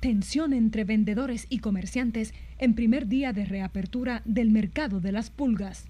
[0.00, 5.88] Tensión entre vendedores y comerciantes en primer día de reapertura del mercado de las pulgas.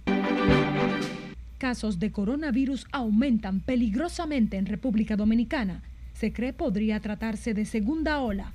[1.58, 5.82] Casos de coronavirus aumentan peligrosamente en República Dominicana.
[6.12, 8.52] Se cree podría tratarse de segunda ola.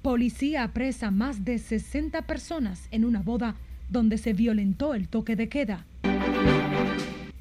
[0.00, 3.56] Policía apresa más de 60 personas en una boda
[3.88, 5.86] donde se violentó el toque de queda.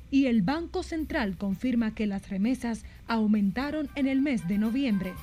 [0.10, 5.14] Y el Banco Central confirma que las remesas aumentaron en el mes de noviembre.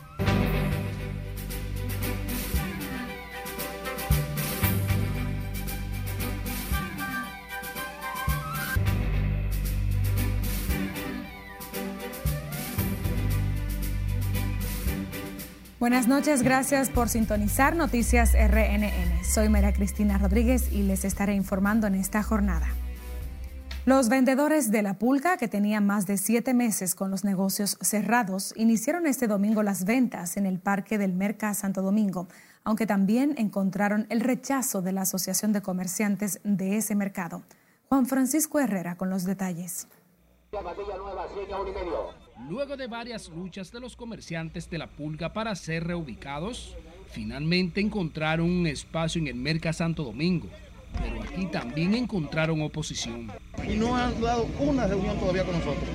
[15.79, 19.25] Buenas noches, gracias por sintonizar Noticias RNN.
[19.25, 22.67] Soy María Cristina Rodríguez y les estaré informando en esta jornada.
[23.89, 28.53] Los vendedores de la pulga, que tenían más de siete meses con los negocios cerrados,
[28.55, 32.29] iniciaron este domingo las ventas en el Parque del Merca Santo Domingo,
[32.65, 37.45] aunque también encontraron el rechazo de la Asociación de Comerciantes de ese mercado.
[37.89, 39.89] Juan Francisco Herrera con los detalles.
[42.47, 46.77] Luego de varias luchas de los comerciantes de la pulga para ser reubicados,
[47.11, 50.49] finalmente encontraron un espacio en el Merca Santo Domingo.
[50.93, 53.31] Pero aquí también encontraron oposición.
[53.69, 55.89] Y no han dado una reunión todavía con nosotros.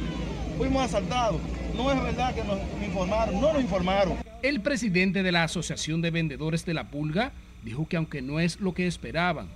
[0.58, 1.42] Fuimos asaltados.
[1.76, 4.18] No es verdad que nos informaron, no nos informaron.
[4.44, 7.32] El presidente de la Asociación de Vendedores de la Pulga
[7.64, 9.48] dijo que aunque no es lo que esperaban,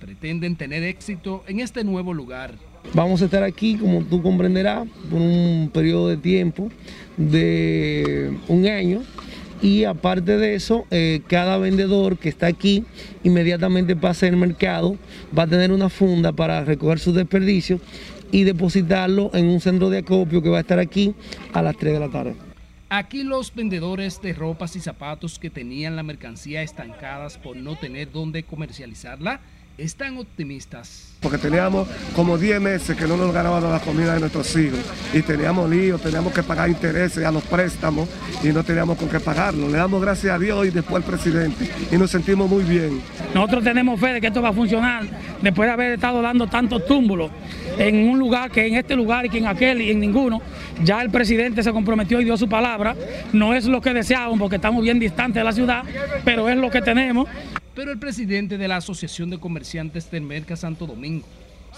[0.00, 2.54] pretenden tener éxito en este nuevo lugar.
[2.94, 6.70] Vamos a estar aquí, como tú comprenderás, por un periodo de tiempo
[7.16, 9.02] de un año
[9.60, 12.84] y aparte de eso, eh, cada vendedor que está aquí
[13.24, 14.96] inmediatamente pasa al mercado,
[15.36, 17.80] va a tener una funda para recoger sus desperdicios
[18.30, 21.14] y depositarlo en un centro de acopio que va a estar aquí
[21.52, 22.34] a las 3 de la tarde.
[22.90, 28.10] Aquí los vendedores de ropas y zapatos que tenían la mercancía estancadas por no tener
[28.10, 29.40] dónde comercializarla,
[29.78, 31.14] están optimistas.
[31.20, 34.78] Porque teníamos como 10 meses que no nos ganaban la comida de nuestros hijos
[35.12, 38.08] y teníamos líos, teníamos que pagar intereses a los préstamos
[38.42, 39.68] y no teníamos con qué pagarlo.
[39.68, 43.00] Le damos gracias a Dios y después al presidente y nos sentimos muy bien.
[43.34, 45.06] Nosotros tenemos fe de que esto va a funcionar
[45.40, 47.30] después de haber estado dando tantos túmbulos
[47.78, 50.42] en un lugar que en este lugar y que en aquel y en ninguno.
[50.82, 52.94] Ya el presidente se comprometió y dio su palabra.
[53.32, 55.84] No es lo que deseábamos porque estamos bien distantes de la ciudad,
[56.24, 57.28] pero es lo que tenemos
[57.78, 61.24] pero el presidente de la Asociación de Comerciantes del Merca Santo Domingo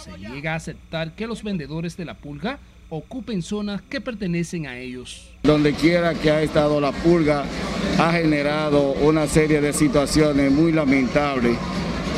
[0.03, 4.79] se llega a aceptar que los vendedores de la pulga ocupen zonas que pertenecen a
[4.79, 5.29] ellos.
[5.43, 7.45] Donde quiera que ha estado la pulga
[7.99, 11.59] ha generado una serie de situaciones muy lamentables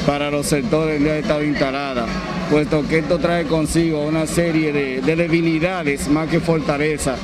[0.06, 2.06] para los sectores donde ha estado instalada,
[2.50, 7.16] puesto que esto trae consigo una serie de, de debilidades más que fortaleza,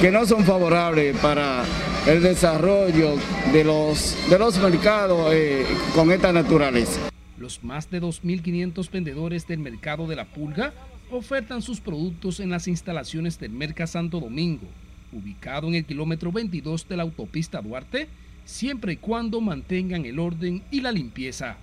[0.00, 1.64] que no son favorables para
[2.06, 3.16] el desarrollo
[3.52, 7.00] de los, de los mercados eh, con esta naturaleza.
[7.36, 10.72] Los más de 2.500 vendedores del mercado de la pulga
[11.10, 14.66] ofertan sus productos en las instalaciones del Merca Santo Domingo,
[15.12, 18.08] ubicado en el kilómetro 22 de la autopista Duarte,
[18.44, 21.56] siempre y cuando mantengan el orden y la limpieza.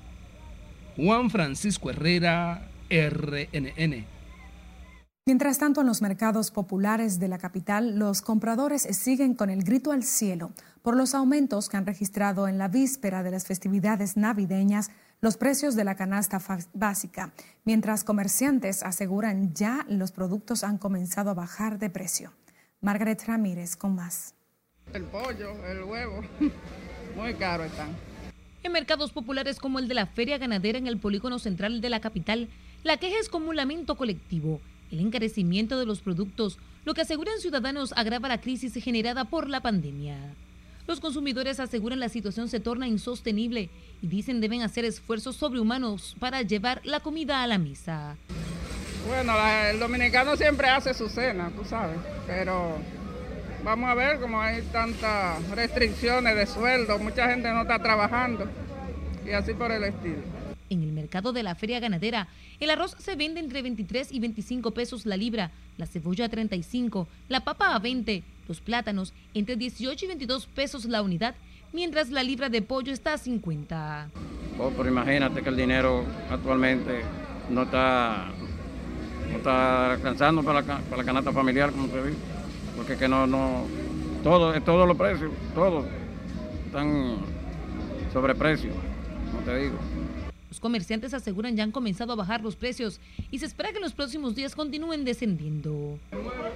[0.96, 4.06] Juan Francisco Herrera, RNN.
[5.26, 9.94] Mientras tanto, en los mercados populares de la capital, los compradores siguen con el grito
[9.94, 14.92] al cielo por los aumentos que han registrado en la víspera de las festividades navideñas
[15.22, 16.42] los precios de la canasta
[16.74, 17.32] básica,
[17.64, 22.34] mientras comerciantes aseguran ya los productos han comenzado a bajar de precio.
[22.82, 24.36] Margaret Ramírez con más.
[24.94, 26.22] El pollo, el huevo,
[27.16, 28.13] muy caro están.
[28.64, 32.00] En mercados populares como el de la Feria Ganadera en el Polígono Central de la
[32.00, 32.48] capital,
[32.84, 34.62] la queja es como un lamento colectivo
[34.94, 39.62] el encarecimiento de los productos, lo que aseguran ciudadanos agrava la crisis generada por la
[39.62, 40.18] pandemia.
[40.86, 43.70] Los consumidores aseguran la situación se torna insostenible
[44.04, 48.18] y dicen deben hacer esfuerzos sobrehumanos para llevar la comida a la mesa.
[49.08, 49.34] Bueno,
[49.70, 52.78] el dominicano siempre hace su cena, tú sabes, pero
[53.64, 58.48] vamos a ver cómo hay tantas restricciones de sueldo, mucha gente no está trabajando
[59.26, 60.18] y así por el estilo.
[60.70, 62.28] En el mercado de la feria ganadera,
[62.60, 67.08] el arroz se vende entre 23 y 25 pesos la libra, la cebolla a 35,
[67.30, 71.36] la papa a 20, los plátanos entre 18 y 22 pesos la unidad,
[71.74, 74.10] mientras la libra de pollo está a 50.
[74.60, 77.02] Oh, pero imagínate que el dinero actualmente
[77.50, 78.28] no está,
[79.32, 82.14] no está alcanzando para la, para la canasta familiar, como se ve,
[82.76, 83.66] porque que no, no,
[84.24, 85.86] todo, todos los precios, todos
[86.66, 87.18] están
[88.12, 88.74] sobreprecios,
[89.32, 89.78] como te digo
[90.64, 93.92] comerciantes aseguran ya han comenzado a bajar los precios y se espera que en los
[93.92, 96.00] próximos días continúen descendiendo.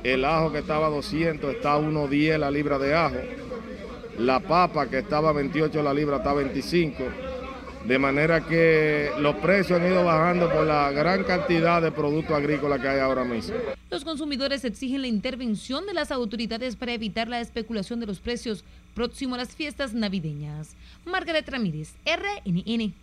[0.01, 3.17] El ajo que estaba a 200 está a 1.10 la libra de ajo.
[4.17, 7.03] La papa que estaba a 28 la libra está a 25
[7.87, 12.81] de manera que los precios han ido bajando por la gran cantidad de productos agrícolas
[12.81, 13.55] que hay ahora mismo.
[13.89, 18.65] Los consumidores exigen la intervención de las autoridades para evitar la especulación de los precios
[18.93, 20.75] próximo a las fiestas navideñas.
[21.05, 22.93] Margaret Ramírez, RNN.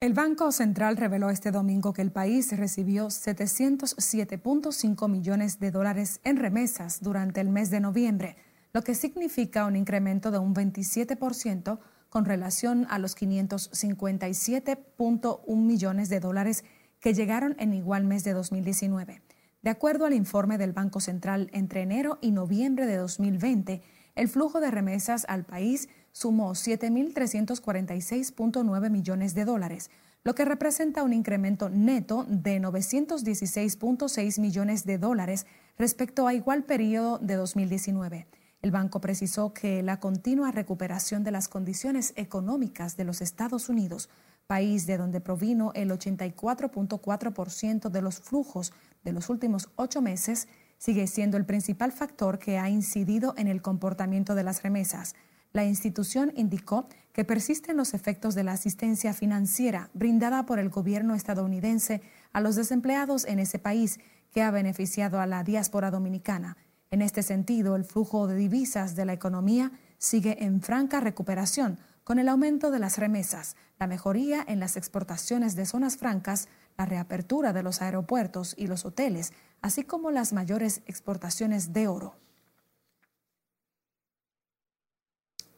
[0.00, 6.36] El Banco Central reveló este domingo que el país recibió 707.5 millones de dólares en
[6.36, 8.36] remesas durante el mes de noviembre,
[8.74, 16.20] lo que significa un incremento de un 27% con relación a los 557.1 millones de
[16.20, 16.64] dólares
[17.00, 19.20] que llegaron en igual mes de 2019.
[19.62, 23.82] De acuerdo al informe del Banco Central, entre enero y noviembre de 2020,
[24.14, 29.90] el flujo de remesas al país sumó 7.346.9 millones de dólares,
[30.24, 35.46] lo que representa un incremento neto de 916.6 millones de dólares
[35.76, 38.26] respecto a igual periodo de 2019.
[38.60, 44.08] El banco precisó que la continua recuperación de las condiciones económicas de los Estados Unidos,
[44.48, 48.72] país de donde provino el 84.4% de los flujos
[49.04, 53.62] de los últimos ocho meses, sigue siendo el principal factor que ha incidido en el
[53.62, 55.14] comportamiento de las remesas.
[55.52, 61.14] La institución indicó que persisten los efectos de la asistencia financiera brindada por el gobierno
[61.14, 62.02] estadounidense
[62.32, 63.98] a los desempleados en ese país,
[64.32, 66.56] que ha beneficiado a la diáspora dominicana.
[66.90, 72.18] En este sentido, el flujo de divisas de la economía sigue en franca recuperación, con
[72.18, 76.48] el aumento de las remesas, la mejoría en las exportaciones de zonas francas,
[76.78, 82.14] la reapertura de los aeropuertos y los hoteles, así como las mayores exportaciones de oro.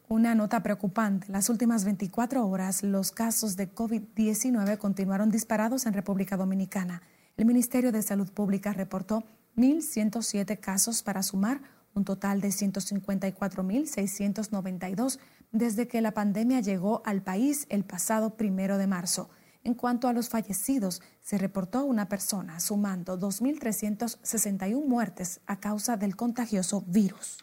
[0.08, 1.30] Una nota preocupante.
[1.30, 7.00] Las últimas 24 horas, los casos de COVID-19 continuaron disparados en República Dominicana.
[7.36, 9.22] El Ministerio de Salud Pública reportó
[9.56, 11.60] 1.107 casos para sumar
[11.94, 15.18] un total de 154.692
[15.52, 19.28] desde que la pandemia llegó al país el pasado primero de marzo.
[19.62, 26.16] En cuanto a los fallecidos, se reportó una persona, sumando 2.361 muertes a causa del
[26.16, 27.38] contagioso virus.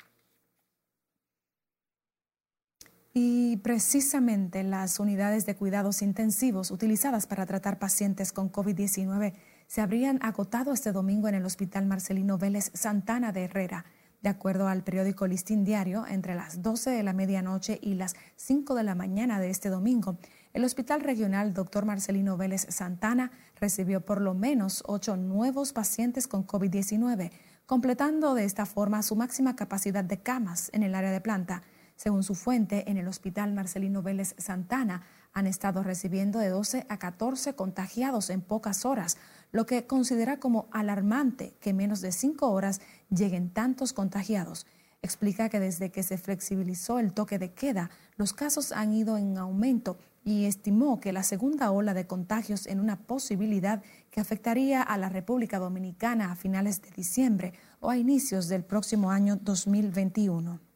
[3.14, 9.34] Y precisamente las unidades de cuidados intensivos utilizadas para tratar pacientes con COVID-19
[9.68, 13.86] se habrían agotado este domingo en el Hospital Marcelino Vélez Santana de Herrera.
[14.22, 18.74] De acuerdo al periódico Listín Diario, entre las 12 de la medianoche y las 5
[18.76, 20.18] de la mañana de este domingo,
[20.54, 21.86] el Hospital Regional Dr.
[21.86, 27.32] Marcelino Vélez Santana recibió por lo menos ocho nuevos pacientes con COVID-19,
[27.66, 31.62] completando de esta forma su máxima capacidad de camas en el área de planta.
[31.98, 35.04] Según su fuente, en el Hospital Marcelino Vélez Santana
[35.38, 39.18] han estado recibiendo de 12 a 14 contagiados en pocas horas,
[39.52, 42.82] lo que considera como alarmante que en menos de cinco horas
[43.12, 44.66] lleguen tantos contagiados.
[45.04, 49.38] Explica que desde que se flexibilizó el toque de queda, los casos han ido en
[49.38, 54.98] aumento y estimó que la segunda ola de contagios en una posibilidad que afectaría a
[54.98, 60.67] la República Dominicana a finales de diciembre o a inicios del próximo año 2021.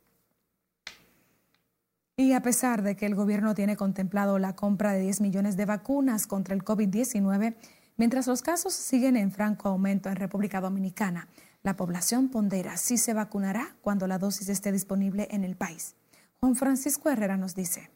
[2.21, 5.65] Y a pesar de que el gobierno tiene contemplado la compra de 10 millones de
[5.65, 7.55] vacunas contra el COVID-19,
[7.97, 11.27] Mientras los casos siguen en franco aumento en República Dominicana,
[11.61, 15.95] la población pondera si se vacunará cuando la dosis esté disponible en el país.
[16.39, 17.91] Juan Francisco Herrera nos dice.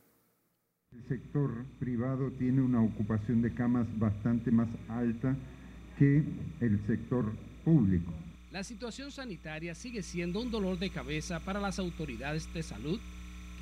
[0.91, 5.35] El sector privado tiene una ocupación de camas bastante más alta
[5.97, 6.23] que
[6.59, 7.33] el sector
[7.63, 8.11] público.
[8.51, 12.99] La situación sanitaria sigue siendo un dolor de cabeza para las autoridades de salud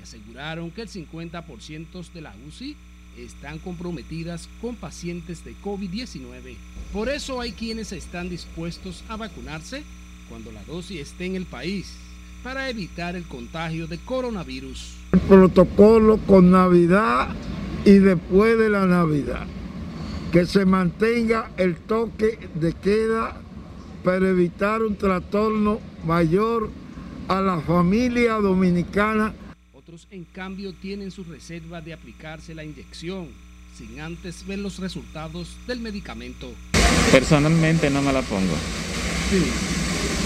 [0.04, 2.76] aseguraron que el 50% de la UCI
[3.18, 6.56] están comprometidas con pacientes de COVID-19.
[6.92, 9.84] Por eso hay quienes están dispuestos a vacunarse
[10.30, 11.94] cuando la dosis esté en el país
[12.44, 14.96] para evitar el contagio de coronavirus.
[15.14, 17.30] El protocolo con Navidad
[17.86, 19.46] y después de la Navidad.
[20.32, 23.40] Que se mantenga el toque de queda
[24.04, 26.70] para evitar un trastorno mayor
[27.28, 29.34] a la familia dominicana
[30.10, 33.28] en cambio, tienen su reserva de aplicarse la inyección
[33.78, 36.52] sin antes ver los resultados del medicamento.
[37.12, 38.56] Personalmente no me la pongo.
[39.30, 39.44] Sí,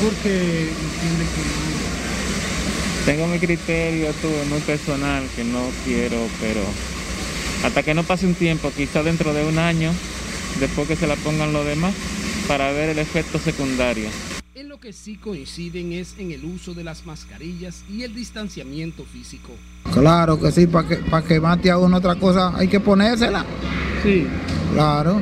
[0.01, 6.61] porque entiende que Tengo mi criterio tú, muy personal que no quiero, pero
[7.63, 9.93] hasta que no pase un tiempo, quizá dentro de un año,
[10.59, 11.93] después que se la pongan los demás,
[12.47, 14.09] para ver el efecto secundario.
[14.57, 19.05] En lo que sí coinciden es en el uso de las mascarillas y el distanciamiento
[19.05, 19.51] físico.
[19.93, 23.45] Claro que sí, para que, para que mate a uno otra cosa hay que ponérsela.
[24.01, 24.25] Sí.
[24.73, 25.21] Claro.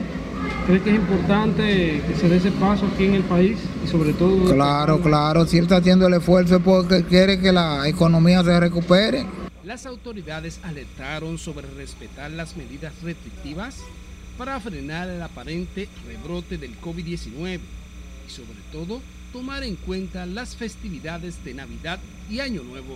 [0.68, 4.14] ¿Cree que es importante que se dé ese paso aquí en el país y sobre
[4.14, 4.54] todo...
[4.54, 9.26] Claro, claro, si él está haciendo el esfuerzo porque quiere que la economía se recupere.
[9.66, 13.80] Las autoridades alertaron sobre respetar las medidas restrictivas
[14.38, 17.60] para frenar el aparente rebrote del COVID-19
[18.28, 19.02] y sobre todo
[19.36, 22.00] tomar en cuenta las festividades de Navidad
[22.30, 22.96] y Año Nuevo.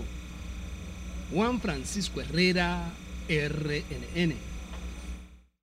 [1.34, 2.93] Juan Francisco Herrera,
[3.27, 4.36] RNN.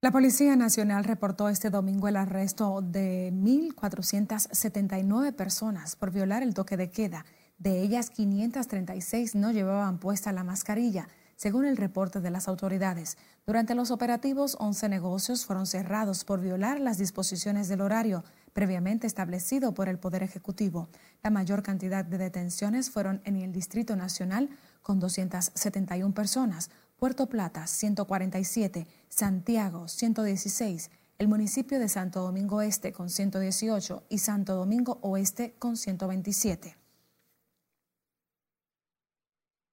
[0.02, 6.76] La Policía Nacional reportó este domingo el arresto de 1.479 personas por violar el toque
[6.76, 7.24] de queda.
[7.56, 13.16] De ellas, 536 no llevaban puesta la mascarilla, según el reporte de las autoridades.
[13.46, 18.24] Durante los operativos, 11 negocios fueron cerrados por violar las disposiciones del horario
[18.56, 20.88] previamente establecido por el Poder Ejecutivo.
[21.22, 24.48] La mayor cantidad de detenciones fueron en el Distrito Nacional,
[24.80, 33.10] con 271 personas, Puerto Plata 147, Santiago 116, el municipio de Santo Domingo Este con
[33.10, 36.78] 118 y Santo Domingo Oeste con 127.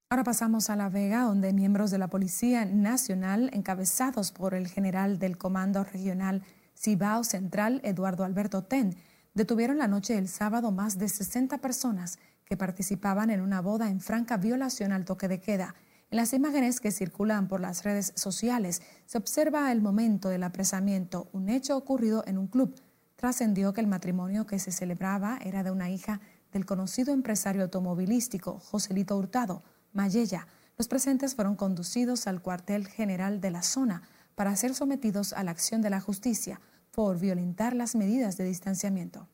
[0.10, 5.20] Ahora pasamos a La Vega, donde miembros de la Policía Nacional, encabezados por el general
[5.20, 6.44] del Comando Regional
[6.84, 8.98] Cibao Central, Eduardo Alberto Ten,
[9.34, 14.02] detuvieron la noche del sábado más de 60 personas que participaban en una boda en
[14.02, 15.76] franca violación al toque de queda.
[16.12, 21.30] En las imágenes que circulan por las redes sociales se observa el momento del apresamiento,
[21.32, 22.76] un hecho ocurrido en un club.
[23.16, 26.20] Trascendió que el matrimonio que se celebraba era de una hija
[26.52, 29.64] del conocido empresario automovilístico Joselito Hurtado,
[29.94, 30.48] Mayella.
[30.78, 34.04] Los presentes fueron conducidos al cuartel general de la zona
[34.36, 36.60] para ser sometidos a la acción de la justicia
[36.94, 39.28] por violentar las medidas de distanciamiento.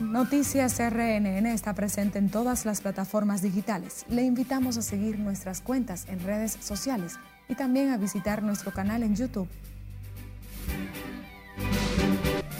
[0.00, 4.06] Noticias RNN está presente en todas las plataformas digitales.
[4.08, 9.02] Le invitamos a seguir nuestras cuentas en redes sociales y también a visitar nuestro canal
[9.02, 9.48] en YouTube.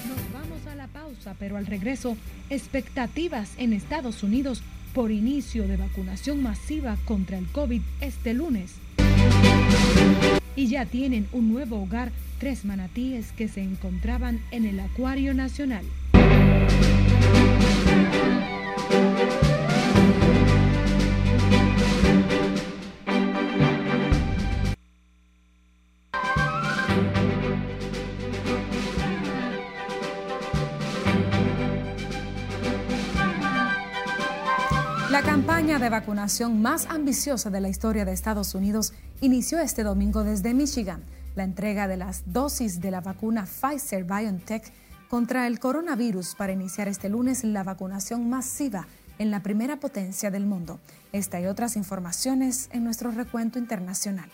[0.09, 2.16] Nos vamos a la pausa, pero al regreso,
[2.50, 8.75] expectativas en Estados Unidos por inicio de vacunación masiva contra el COVID este lunes.
[10.59, 12.11] Y ya tienen un nuevo hogar,
[12.41, 15.85] tres manatíes que se encontraban en el Acuario Nacional.
[35.78, 41.04] De vacunación más ambiciosa de la historia de Estados Unidos inició este domingo desde Michigan.
[41.37, 44.73] La entrega de las dosis de la vacuna Pfizer BioNTech
[45.08, 48.88] contra el coronavirus para iniciar este lunes la vacunación masiva
[49.20, 50.80] en la primera potencia del mundo.
[51.12, 54.30] Esta y otras informaciones en nuestro recuento internacional.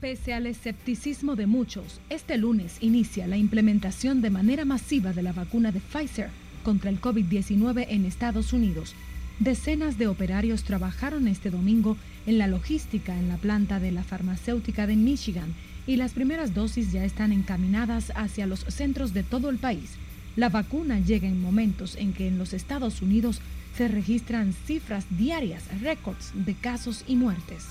[0.00, 5.32] Pese al escepticismo de muchos, este lunes inicia la implementación de manera masiva de la
[5.32, 6.30] vacuna de Pfizer
[6.62, 8.94] contra el COVID-19 en Estados Unidos.
[9.40, 14.86] Decenas de operarios trabajaron este domingo en la logística en la planta de la farmacéutica
[14.86, 15.54] de Michigan
[15.86, 19.90] y las primeras dosis ya están encaminadas hacia los centros de todo el país.
[20.36, 23.40] La vacuna llega en momentos en que en los Estados Unidos
[23.76, 27.66] se registran cifras diarias, récords de casos y muertes.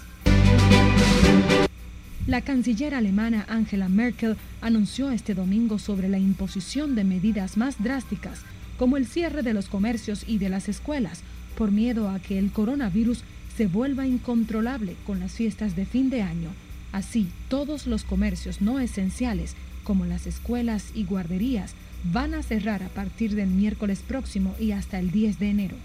[2.27, 8.41] La canciller alemana Angela Merkel anunció este domingo sobre la imposición de medidas más drásticas,
[8.77, 11.22] como el cierre de los comercios y de las escuelas,
[11.54, 13.24] por miedo a que el coronavirus
[13.56, 16.50] se vuelva incontrolable con las fiestas de fin de año.
[16.92, 21.74] Así, todos los comercios no esenciales, como las escuelas y guarderías,
[22.12, 25.76] van a cerrar a partir del miércoles próximo y hasta el 10 de enero.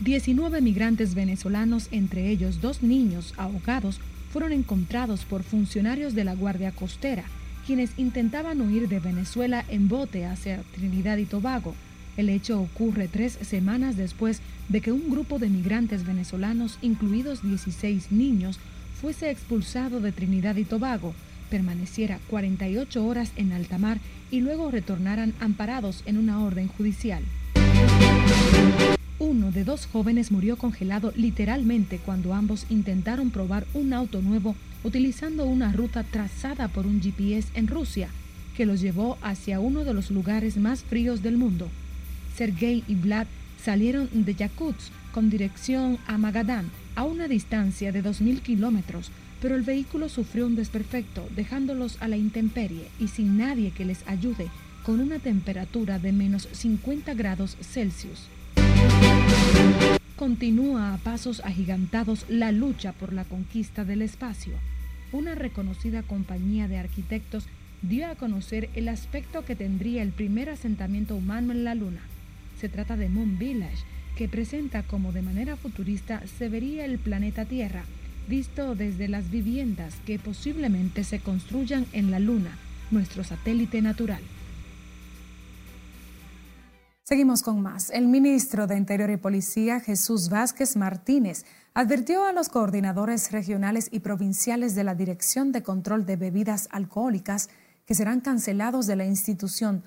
[0.00, 4.00] 19 migrantes venezolanos, entre ellos dos niños ahogados,
[4.32, 7.24] fueron encontrados por funcionarios de la Guardia Costera,
[7.66, 11.74] quienes intentaban huir de Venezuela en bote hacia Trinidad y Tobago.
[12.16, 18.12] El hecho ocurre tres semanas después de que un grupo de migrantes venezolanos, incluidos 16
[18.12, 18.58] niños,
[19.00, 21.14] fuese expulsado de Trinidad y Tobago,
[21.50, 23.98] permaneciera 48 horas en alta mar
[24.30, 27.22] y luego retornaran amparados en una orden judicial.
[29.18, 35.44] Uno de dos jóvenes murió congelado literalmente cuando ambos intentaron probar un auto nuevo utilizando
[35.44, 38.08] una ruta trazada por un GPS en Rusia
[38.56, 41.68] que los llevó hacia uno de los lugares más fríos del mundo.
[42.36, 43.26] Sergei y Vlad
[43.62, 49.10] salieron de Yakutsk con dirección a Magadán, a una distancia de 2.000 kilómetros,
[49.40, 54.06] pero el vehículo sufrió un desperfecto, dejándolos a la intemperie y sin nadie que les
[54.06, 54.48] ayude,
[54.84, 58.28] con una temperatura de menos 50 grados Celsius.
[60.16, 64.54] continúa a pasos agigantados la lucha por la conquista del espacio.
[65.10, 67.46] Una reconocida compañía de arquitectos
[67.82, 72.00] dio a conocer el aspecto que tendría el primer asentamiento humano en la Luna.
[72.62, 73.84] Se trata de Moon Village,
[74.16, 77.82] que presenta como de manera futurista se vería el planeta Tierra,
[78.28, 82.56] visto desde las viviendas que posiblemente se construyan en la Luna,
[82.92, 84.20] nuestro satélite natural.
[87.02, 87.90] Seguimos con más.
[87.90, 93.98] El ministro de Interior y Policía, Jesús Vázquez Martínez, advirtió a los coordinadores regionales y
[93.98, 97.50] provinciales de la Dirección de Control de Bebidas Alcohólicas
[97.86, 99.82] que serán cancelados de la institución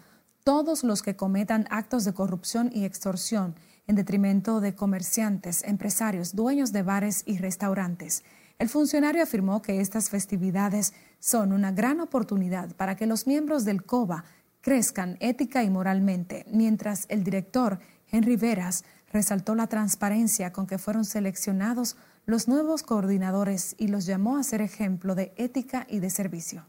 [0.46, 3.56] todos los que cometan actos de corrupción y extorsión
[3.88, 8.24] en detrimento de comerciantes, empresarios, dueños de bares y restaurantes.
[8.60, 13.84] El funcionario afirmó que estas festividades son una gran oportunidad para que los miembros del
[13.84, 14.24] COBA
[14.62, 17.80] crezcan ética y moralmente, mientras el director,
[18.12, 21.98] Henry Veras, resaltó la transparencia con que fueron seleccionados
[22.28, 26.68] los nuevos coordinadores y los llamó a ser ejemplo de ética y de servicio.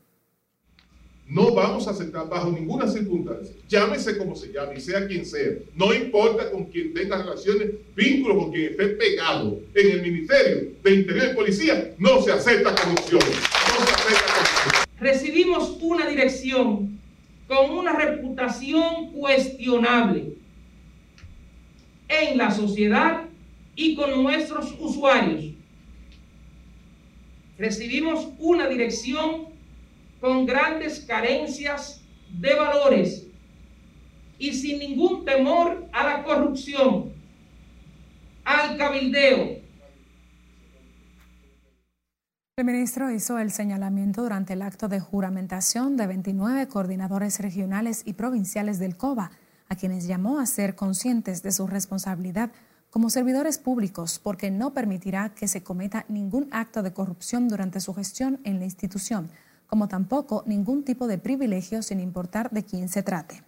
[1.29, 5.93] No vamos a aceptar bajo ninguna circunstancia, llámese como se llame sea quien sea, no
[5.93, 11.31] importa con quien tenga relaciones, vínculos con quien esté pegado en el Ministerio de Interior
[11.33, 13.21] y Policía, no se acepta corrupción.
[13.21, 14.87] No se acepta corrupción.
[15.01, 16.97] Recibimos una dirección
[17.49, 20.33] con una reputación cuestionable
[22.09, 23.25] en la sociedad
[23.75, 25.55] y con nuestros usuarios.
[27.59, 29.56] Recibimos una dirección
[30.21, 33.27] con grandes carencias de valores
[34.39, 37.13] y sin ningún temor a la corrupción,
[38.45, 39.65] al cabildeo.
[42.59, 48.15] El ministro hizo el señalamiento durante el acto de juramentación de 29 coordinadores regionales y
[48.15, 49.31] provinciales del COBA,
[49.69, 52.53] a quienes llamó a ser conscientes de su responsabilidad
[52.89, 57.93] como servidores públicos porque no permitirá que se cometa ningún acto de corrupción durante su
[57.93, 59.31] gestión en la institución
[59.67, 63.43] como tampoco ningún tipo de privilegio sin importar de quién se trate.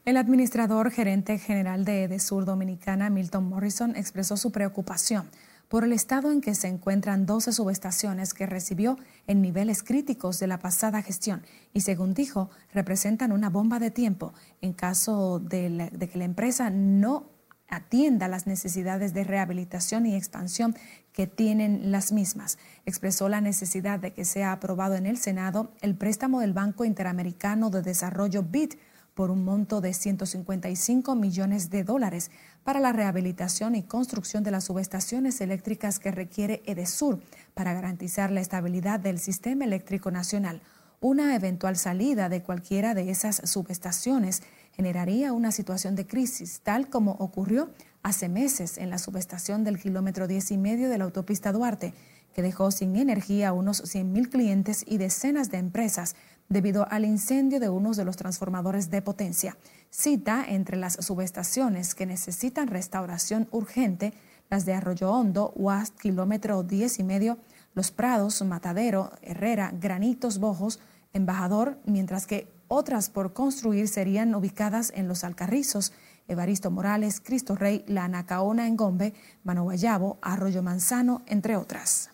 [0.05, 5.29] El administrador gerente general de Edesur Dominicana, Milton Morrison, expresó su preocupación
[5.69, 10.47] por el estado en que se encuentran 12 subestaciones que recibió en niveles críticos de
[10.47, 11.41] la pasada gestión
[11.73, 16.69] y, según dijo, representan una bomba de tiempo en caso de, de que la empresa
[16.69, 17.29] no
[17.69, 20.75] atienda las necesidades de rehabilitación y expansión
[21.13, 22.57] que tienen las mismas.
[22.85, 27.69] Expresó la necesidad de que sea aprobado en el Senado el préstamo del Banco Interamericano
[27.69, 28.73] de Desarrollo BID
[29.13, 32.31] por un monto de 155 millones de dólares
[32.63, 37.19] para la rehabilitación y construcción de las subestaciones eléctricas que requiere EDESUR
[37.53, 40.61] para garantizar la estabilidad del sistema eléctrico nacional.
[40.99, 47.11] Una eventual salida de cualquiera de esas subestaciones generaría una situación de crisis, tal como
[47.19, 47.71] ocurrió
[48.03, 51.93] hace meses en la subestación del kilómetro 10 y medio de la autopista Duarte,
[52.33, 56.15] que dejó sin energía a unos 100.000 clientes y decenas de empresas
[56.49, 59.57] debido al incendio de uno de los transformadores de potencia.
[59.89, 64.13] Cita entre las subestaciones que necesitan restauración urgente
[64.49, 67.39] las de Arroyo Hondo, UAST, kilómetro 10 y medio,
[67.73, 70.79] Los Prados, Matadero, Herrera, Granitos, Bojos,
[71.11, 75.91] Embajador, mientras que otras por construir serían ubicadas en Los Alcarrizos,
[76.27, 82.12] Evaristo Morales, Cristo Rey, La Anacaona en Gombe, Mano Guayabo, Arroyo Manzano, entre otras.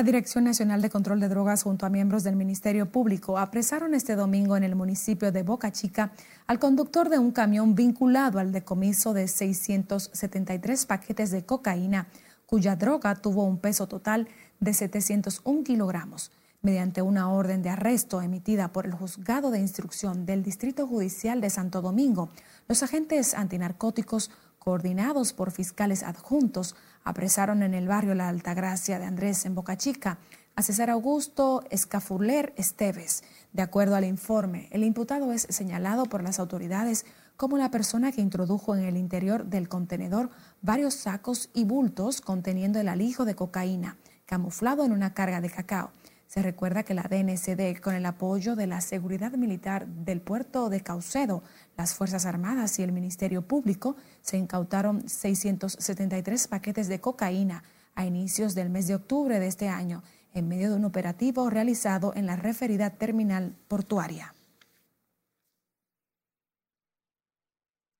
[0.00, 4.16] La Dirección Nacional de Control de Drogas junto a miembros del Ministerio Público apresaron este
[4.16, 6.12] domingo en el municipio de Boca Chica
[6.46, 12.06] al conductor de un camión vinculado al decomiso de 673 paquetes de cocaína,
[12.46, 14.26] cuya droga tuvo un peso total
[14.58, 16.32] de 701 kilogramos.
[16.62, 21.50] Mediante una orden de arresto emitida por el Juzgado de Instrucción del Distrito Judicial de
[21.50, 22.30] Santo Domingo,
[22.68, 26.74] los agentes antinarcóticos coordinados por fiscales adjuntos,
[27.10, 30.18] apresaron en el barrio La Altagracia de Andrés en Boca Chica
[30.54, 33.24] a César Augusto Escafuler Esteves.
[33.52, 37.04] De acuerdo al informe, el imputado es señalado por las autoridades
[37.36, 40.30] como la persona que introdujo en el interior del contenedor
[40.62, 45.90] varios sacos y bultos conteniendo el alijo de cocaína, camuflado en una carga de cacao.
[46.30, 50.80] Se recuerda que la DNCD, con el apoyo de la Seguridad Militar del puerto de
[50.80, 51.42] Caucedo,
[51.76, 57.64] las Fuerzas Armadas y el Ministerio Público, se incautaron 673 paquetes de cocaína
[57.96, 62.12] a inicios del mes de octubre de este año, en medio de un operativo realizado
[62.14, 64.32] en la referida terminal portuaria.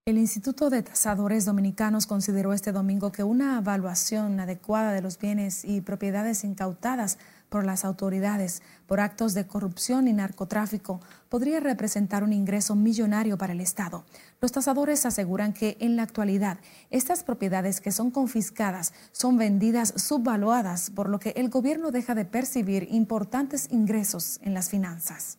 [0.07, 5.65] El Instituto de Tasadores Dominicanos consideró este domingo que una evaluación adecuada de los bienes
[5.65, 7.19] y propiedades incautadas
[7.51, 13.53] por las autoridades por actos de corrupción y narcotráfico podría representar un ingreso millonario para
[13.53, 14.05] el Estado.
[14.41, 16.59] Los tasadores aseguran que en la actualidad
[16.89, 22.25] estas propiedades que son confiscadas son vendidas subvaluadas, por lo que el gobierno deja de
[22.25, 25.39] percibir importantes ingresos en las finanzas.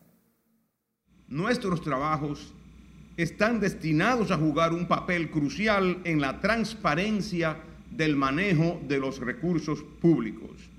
[1.27, 2.53] Nuestros trabajos
[3.15, 7.57] están destinados a jugar un papel crucial en la transparencia
[7.89, 10.70] del manejo de los recursos públicos.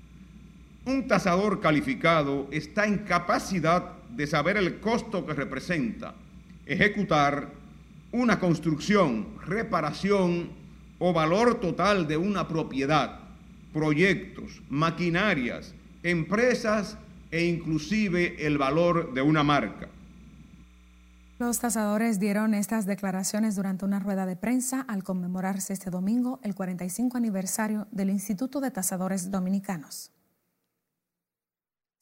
[0.85, 6.13] Un tasador calificado está en capacidad de saber el costo que representa
[6.65, 7.49] ejecutar
[8.11, 10.49] una construcción, reparación
[10.99, 13.19] o valor total de una propiedad,
[13.73, 16.97] proyectos, maquinarias, empresas
[17.31, 19.87] e inclusive el valor de una marca.
[21.39, 26.55] Los tasadores dieron estas declaraciones durante una rueda de prensa al conmemorarse este domingo el
[26.55, 30.12] 45 aniversario del Instituto de Tasadores Dominicanos.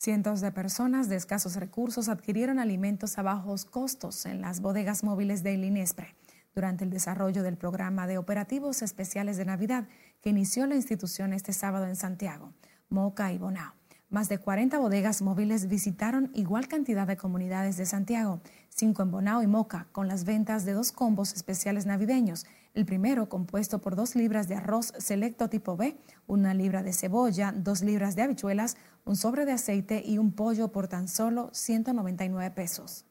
[0.01, 5.43] Cientos de personas de escasos recursos adquirieron alimentos a bajos costos en las bodegas móviles
[5.43, 6.15] de Inespre
[6.55, 9.87] durante el desarrollo del programa de operativos especiales de Navidad
[10.23, 12.51] que inició la institución este sábado en Santiago,
[12.89, 13.80] Moca y Bonao.
[14.11, 19.41] Más de 40 bodegas móviles visitaron igual cantidad de comunidades de Santiago, cinco en Bonao
[19.41, 22.45] y Moca, con las ventas de dos combos especiales navideños.
[22.73, 25.95] El primero compuesto por dos libras de arroz selecto tipo B,
[26.27, 30.73] una libra de cebolla, dos libras de habichuelas, un sobre de aceite y un pollo
[30.73, 33.05] por tan solo 199 pesos.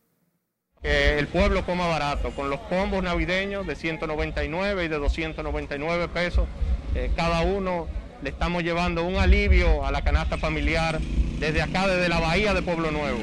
[0.82, 6.46] El pueblo coma barato, con los combos navideños de 199 y de 299 pesos,
[6.94, 7.86] eh, cada uno
[8.22, 11.00] le estamos llevando un alivio a la canasta familiar
[11.38, 13.18] desde acá, desde la bahía de Pueblo Nuevo.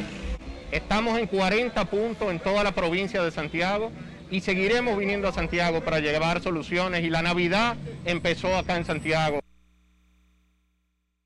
[0.71, 3.91] Estamos en 40 puntos en toda la provincia de Santiago
[4.29, 9.39] y seguiremos viniendo a Santiago para llevar soluciones y la Navidad empezó acá en Santiago.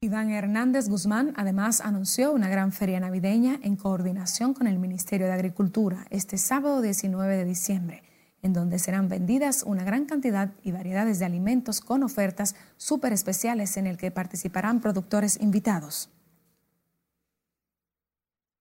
[0.04, 5.34] Iván Hernández Guzmán además anunció una gran feria navideña en coordinación con el Ministerio de
[5.34, 8.04] Agricultura este sábado 19 de diciembre,
[8.42, 13.78] en donde serán vendidas una gran cantidad y variedades de alimentos con ofertas súper especiales
[13.78, 16.10] en el que participarán productores invitados.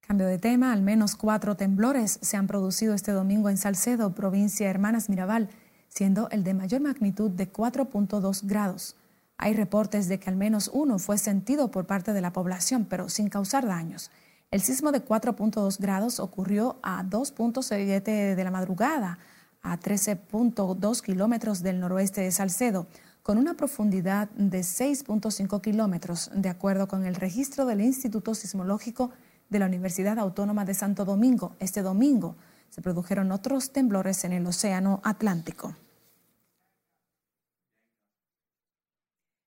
[0.01, 4.69] Cambio de tema, al menos cuatro temblores se han producido este domingo en Salcedo, provincia
[4.69, 5.49] Hermanas Mirabal,
[5.88, 8.97] siendo el de mayor magnitud de 4.2 grados.
[9.37, 13.09] Hay reportes de que al menos uno fue sentido por parte de la población, pero
[13.09, 14.11] sin causar daños.
[14.51, 19.19] El sismo de 4.2 grados ocurrió a 2.7 de la madrugada,
[19.62, 22.87] a 13.2 kilómetros del noroeste de Salcedo,
[23.23, 29.11] con una profundidad de 6.5 kilómetros, de acuerdo con el registro del Instituto Sismológico
[29.49, 31.57] de la Universidad Autónoma de Santo Domingo.
[31.59, 32.37] Este domingo
[32.70, 35.77] se produjeron otros temblores en el Océano Atlántico.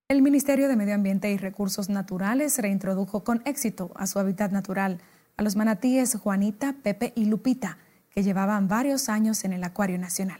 [0.09, 4.99] El Ministerio de Medio Ambiente y Recursos Naturales reintrodujo con éxito a su hábitat natural
[5.37, 7.79] a los manatíes Juanita, Pepe y Lupita,
[8.13, 10.39] que llevaban varios años en el Acuario Nacional.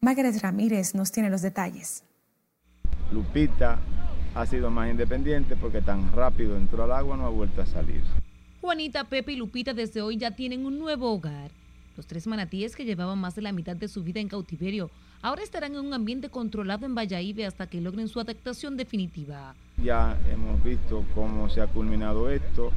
[0.00, 2.04] Margaret Ramírez nos tiene los detalles.
[3.12, 3.80] Lupita
[4.34, 8.02] ha sido más independiente porque tan rápido entró al agua no ha vuelto a salir.
[8.60, 11.50] Juanita, Pepe y Lupita desde hoy ya tienen un nuevo hogar.
[11.96, 15.42] Los tres manatíes que llevaban más de la mitad de su vida en cautiverio ahora
[15.42, 19.56] estarán en un ambiente controlado en Valladolid hasta que logren su adaptación definitiva.
[19.82, 22.70] Ya hemos visto cómo se ha culminado esto.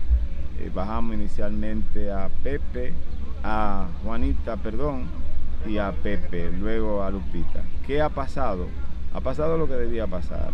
[0.60, 2.93] Eh, bajamos inicialmente a Pepe,
[3.43, 5.06] a Juanita, perdón,
[5.67, 7.63] y a Pepe, luego a Lupita.
[7.86, 8.67] ¿Qué ha pasado?
[9.13, 10.51] Ha pasado lo que debía pasar.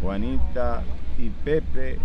[0.00, 0.82] Juanita
[1.18, 1.98] y Pepe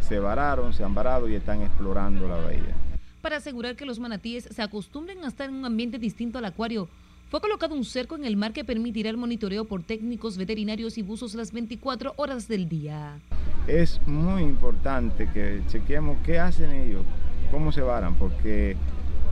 [0.00, 2.74] se vararon, se han varado y están explorando la bahía.
[3.22, 6.88] Para asegurar que los manatíes se acostumbren a estar en un ambiente distinto al acuario,
[7.30, 11.02] fue colocado un cerco en el mar que permitirá el monitoreo por técnicos veterinarios y
[11.02, 13.20] buzos las 24 horas del día.
[13.68, 17.04] Es muy importante que chequeemos qué hacen ellos,
[17.52, 18.76] cómo se varan, porque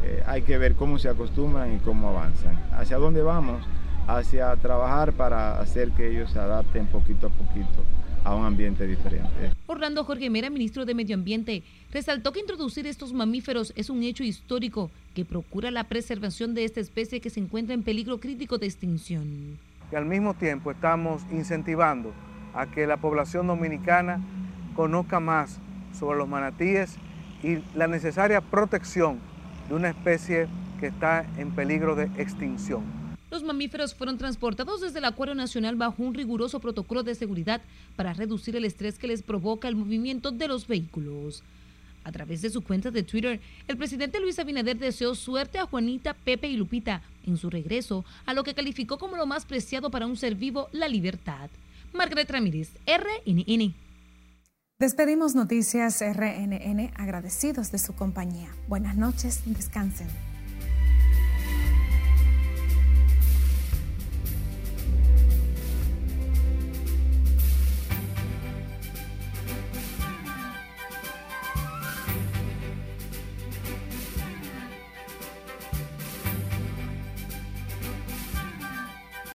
[0.04, 2.58] eh, hay que ver cómo se acostumbran y cómo avanzan.
[2.72, 3.62] ¿Hacia dónde vamos?
[4.06, 7.84] Hacia trabajar para hacer que ellos se adapten poquito a poquito
[8.24, 9.52] a un ambiente diferente.
[9.66, 14.24] Orlando Jorge Mera, ministro de Medio Ambiente, resaltó que introducir estos mamíferos es un hecho
[14.24, 18.66] histórico que procura la preservación de esta especie que se encuentra en peligro crítico de
[18.66, 19.58] extinción.
[19.90, 22.12] Y al mismo tiempo estamos incentivando
[22.54, 24.20] a que la población dominicana
[24.74, 25.58] conozca más
[25.98, 26.96] sobre los manatíes
[27.42, 29.18] y la necesaria protección
[29.68, 30.48] de una especie
[30.80, 32.82] que está en peligro de extinción.
[33.30, 37.60] Los mamíferos fueron transportados desde el Acuario Nacional bajo un riguroso protocolo de seguridad
[37.94, 41.42] para reducir el estrés que les provoca el movimiento de los vehículos.
[42.04, 46.14] A través de su cuenta de Twitter, el presidente Luis Abinader deseó suerte a Juanita,
[46.14, 50.06] Pepe y Lupita en su regreso a lo que calificó como lo más preciado para
[50.06, 51.50] un ser vivo, la libertad.
[51.92, 53.74] Margaret Ramírez, RNN.
[54.80, 58.48] Despedimos Noticias RNN agradecidos de su compañía.
[58.68, 60.06] Buenas noches, descansen.